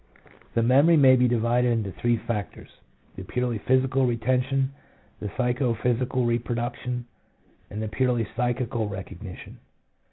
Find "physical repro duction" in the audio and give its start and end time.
5.75-7.03